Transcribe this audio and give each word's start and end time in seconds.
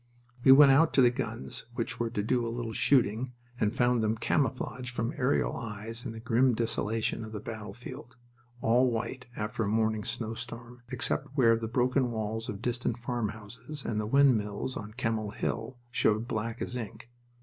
We 0.43 0.51
went 0.51 0.71
out 0.71 0.93
to 0.95 1.01
the 1.03 1.11
guns 1.11 1.65
which 1.75 1.99
were 1.99 2.09
to 2.09 2.23
do 2.23 2.43
a 2.43 2.49
little 2.49 2.73
shooting, 2.73 3.33
and 3.59 3.75
found 3.75 4.01
them 4.01 4.17
camouflaged 4.17 4.95
from 4.95 5.13
aerial 5.15 5.55
eyes 5.55 6.07
in 6.07 6.11
the 6.11 6.19
grim 6.19 6.55
desolation 6.55 7.23
of 7.23 7.33
the 7.33 7.39
battlefield, 7.39 8.15
all 8.61 8.89
white 8.89 9.27
after 9.35 9.61
a 9.61 9.67
morning's 9.67 10.09
snowstorm, 10.09 10.81
except 10.89 11.27
where 11.35 11.55
the 11.55 11.67
broken 11.67 12.09
walls 12.09 12.49
of 12.49 12.63
distant 12.63 12.97
farmhouses 12.97 13.85
and 13.85 13.99
the 13.99 14.07
windmills 14.07 14.75
on 14.75 14.93
Kemmel 14.93 15.33
Hill 15.35 15.77
showed 15.91 16.27
black 16.27 16.63
as 16.63 16.75
ink. 16.75 17.11